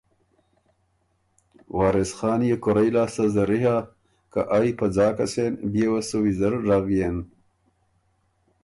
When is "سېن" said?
5.33-5.53